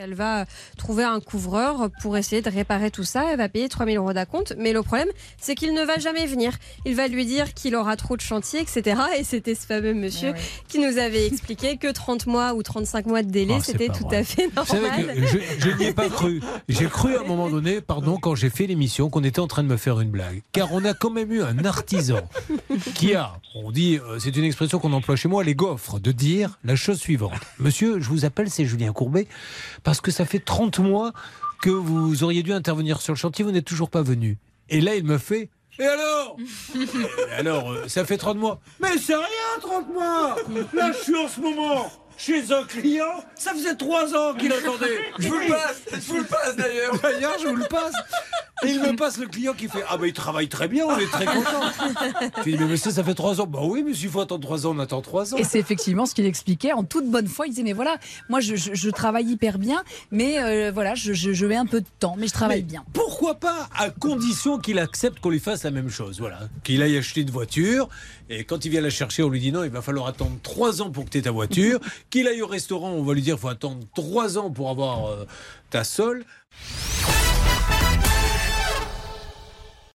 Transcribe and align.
Elle 0.00 0.14
va 0.14 0.44
trouver 0.76 1.02
un 1.02 1.18
couvreur 1.18 1.90
pour 2.02 2.16
essayer 2.16 2.40
de 2.40 2.48
réparer 2.48 2.92
tout 2.92 3.02
ça. 3.02 3.32
Elle 3.32 3.38
va 3.38 3.48
payer 3.48 3.68
3000 3.68 3.96
euros 3.96 4.12
d'acompte. 4.12 4.54
Mais 4.56 4.72
le 4.72 4.82
problème, 4.84 5.08
c'est 5.40 5.56
qu'il 5.56 5.74
ne 5.74 5.82
va 5.84 5.98
jamais 5.98 6.24
venir. 6.26 6.52
Il 6.86 6.94
va 6.94 7.08
lui 7.08 7.26
dire 7.26 7.52
qu'il 7.52 7.74
aura 7.74 7.96
trop 7.96 8.16
de 8.16 8.20
chantier, 8.20 8.60
etc. 8.60 9.00
Et 9.18 9.24
c'était 9.24 9.56
ce 9.56 9.66
fameux 9.66 9.94
monsieur 9.94 10.34
qui 10.68 10.78
nous 10.78 10.98
avait 10.98 11.26
expliqué 11.26 11.78
que 11.78 11.90
30 11.90 12.26
mois 12.28 12.54
ou 12.54 12.62
35 12.62 13.06
mois 13.06 13.22
de 13.24 13.30
délai, 13.30 13.54
Oh, 13.58 13.62
c'est 13.64 13.72
c'était 13.72 13.88
tout 13.88 14.04
vrai. 14.04 14.18
à 14.18 14.24
fait 14.24 14.46
Vous 14.54 14.64
savez 14.66 14.82
normal. 14.88 15.16
que 15.16 15.26
je, 15.26 15.38
je 15.58 15.70
n'y 15.76 15.84
ai 15.86 15.92
pas 15.92 16.08
cru. 16.08 16.40
J'ai 16.68 16.86
cru 16.86 17.16
à 17.16 17.22
un 17.22 17.24
moment 17.24 17.48
donné, 17.50 17.80
pardon, 17.80 18.18
quand 18.18 18.36
j'ai 18.36 18.50
fait 18.50 18.66
l'émission, 18.68 19.10
qu'on 19.10 19.24
était 19.24 19.40
en 19.40 19.48
train 19.48 19.64
de 19.64 19.68
me 19.68 19.76
faire 19.76 20.00
une 20.00 20.10
blague. 20.10 20.42
Car 20.52 20.72
on 20.72 20.84
a 20.84 20.94
quand 20.94 21.10
même 21.10 21.32
eu 21.32 21.42
un 21.42 21.64
artisan 21.64 22.20
qui 22.94 23.14
a, 23.16 23.32
on 23.56 23.72
dit, 23.72 23.98
euh, 23.98 24.18
c'est 24.20 24.36
une 24.36 24.44
expression 24.44 24.78
qu'on 24.78 24.92
emploie 24.92 25.16
chez 25.16 25.28
moi, 25.28 25.42
les 25.42 25.54
gaufres, 25.56 25.98
de 25.98 26.12
dire 26.12 26.58
la 26.62 26.76
chose 26.76 26.98
suivante. 27.00 27.32
Monsieur, 27.58 28.00
je 28.00 28.08
vous 28.08 28.24
appelle, 28.24 28.48
c'est 28.50 28.64
Julien 28.66 28.92
Courbet, 28.92 29.26
parce 29.88 30.02
que 30.02 30.10
ça 30.10 30.26
fait 30.26 30.38
30 30.38 30.80
mois 30.80 31.14
que 31.62 31.70
vous 31.70 32.22
auriez 32.22 32.42
dû 32.42 32.52
intervenir 32.52 33.00
sur 33.00 33.14
le 33.14 33.18
chantier, 33.18 33.42
vous 33.42 33.52
n'êtes 33.52 33.64
toujours 33.64 33.88
pas 33.88 34.02
venu. 34.02 34.36
Et 34.68 34.82
là, 34.82 34.96
il 34.96 35.04
me 35.04 35.16
fait. 35.16 35.48
Et 35.78 35.86
alors? 35.86 36.36
Et 36.74 37.32
Alors, 37.32 37.70
euh, 37.72 37.88
ça 37.88 38.04
fait 38.04 38.18
30 38.18 38.36
mois. 38.36 38.60
Mais 38.80 38.98
c'est 38.98 39.14
rien, 39.14 39.24
30 39.62 39.88
mois 39.88 40.36
Là, 40.74 40.92
je 40.92 41.04
suis 41.04 41.16
en 41.16 41.26
ce 41.26 41.40
moment 41.40 41.90
chez 42.18 42.52
un 42.52 42.64
client, 42.64 43.24
ça 43.34 43.52
faisait 43.52 43.76
3 43.76 44.14
ans 44.14 44.34
qu'il 44.34 44.52
attendait. 44.52 44.98
Je 45.18 45.28
vous 45.28 45.38
le 45.38 45.46
passe, 45.46 45.82
je 45.90 46.12
vous 46.12 46.18
le 46.18 46.24
passe 46.24 46.54
d'ailleurs. 46.56 46.98
D'ailleurs, 47.00 47.38
je 47.40 47.46
vous 47.46 47.56
le 47.56 47.64
passe. 47.64 47.94
Et 48.64 48.70
il 48.70 48.80
me 48.80 48.96
passe 48.96 49.18
le 49.18 49.26
client 49.26 49.52
qui 49.54 49.68
fait 49.68 49.84
Ah, 49.88 49.96
ben 49.96 50.06
il 50.06 50.12
travaille 50.12 50.48
très 50.48 50.66
bien, 50.66 50.84
on 50.86 50.98
est 50.98 51.06
très 51.06 51.26
content. 51.26 51.60
Je 52.38 52.42
dis 52.50 52.56
Mais 52.58 52.66
monsieur, 52.66 52.90
ça 52.90 53.04
fait 53.04 53.14
3 53.14 53.40
ans. 53.40 53.46
Bah 53.46 53.60
oui, 53.62 53.84
mais 53.86 53.94
s'il 53.94 54.08
faut 54.08 54.20
attendre 54.20 54.42
3 54.42 54.66
ans, 54.66 54.74
on 54.74 54.78
attend 54.80 55.00
3 55.00 55.34
ans. 55.34 55.36
Et 55.36 55.44
c'est 55.44 55.60
effectivement 55.60 56.06
ce 56.06 56.14
qu'il 56.14 56.26
expliquait 56.26 56.72
en 56.72 56.82
toute 56.82 57.08
bonne 57.08 57.28
foi. 57.28 57.46
Il 57.46 57.50
disait 57.50 57.62
mais 57.62 57.72
voilà, 57.72 57.96
moi 58.28 58.40
je, 58.40 58.56
je- 58.56 58.74
je 58.74 58.90
travaille 58.90 59.26
hyper 59.26 59.58
bien, 59.58 59.84
mais 60.10 60.42
euh, 60.42 60.72
voilà, 60.72 60.94
je, 60.94 61.12
je, 61.12 61.46
mets 61.46 61.56
un 61.56 61.66
peu 61.66 61.80
de 61.80 61.86
temps, 62.00 62.16
mais 62.18 62.26
je 62.26 62.32
travaille 62.32 62.62
Mais 62.62 62.68
bien. 62.68 62.84
Pourquoi 62.92 63.36
pas, 63.36 63.68
à 63.76 63.90
condition 63.90 64.58
qu'il 64.58 64.78
accepte 64.78 65.20
qu'on 65.20 65.30
lui 65.30 65.40
fasse 65.40 65.62
la 65.62 65.70
même 65.70 65.88
chose. 65.90 66.18
Voilà. 66.18 66.40
Qu'il 66.64 66.82
aille 66.82 66.96
acheter 66.98 67.20
une 67.20 67.30
voiture, 67.30 67.88
et 68.28 68.44
quand 68.44 68.64
il 68.64 68.70
vient 68.70 68.80
la 68.80 68.90
chercher, 68.90 69.22
on 69.22 69.28
lui 69.28 69.40
dit 69.40 69.52
non, 69.52 69.62
il 69.64 69.70
va 69.70 69.82
falloir 69.82 70.06
attendre 70.08 70.36
3 70.42 70.82
ans 70.82 70.90
pour 70.90 71.04
que 71.04 71.10
tu 71.10 71.18
aies 71.18 71.22
ta 71.22 71.30
voiture. 71.30 71.78
qu'il 72.10 72.26
aille 72.26 72.42
au 72.42 72.46
restaurant, 72.48 72.90
on 72.90 73.02
va 73.04 73.14
lui 73.14 73.22
dire 73.22 73.36
il 73.36 73.40
faut 73.40 73.48
attendre 73.48 73.78
3 73.94 74.36
ans 74.38 74.50
pour 74.50 74.68
avoir 74.70 75.06
euh, 75.06 75.26
ta 75.70 75.84
sol. 75.84 76.24